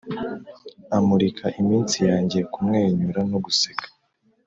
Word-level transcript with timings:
amurika 0.97 1.45
iminsi 1.61 1.97
yanjye 2.09 2.39
kumwenyura 2.51 3.19
no 3.29 3.37
guseka. 3.45 3.87